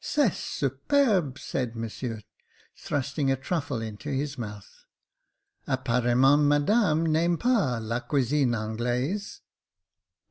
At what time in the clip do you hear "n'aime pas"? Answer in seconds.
7.05-7.79